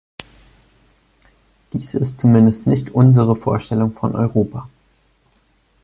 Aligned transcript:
Dies 1.73 1.93
ist 1.93 2.17
zumindest 2.17 2.65
nicht 2.65 2.89
unsere 2.89 3.35
Vorstellung 3.35 3.91
von 3.93 4.15
Europa. 4.15 4.67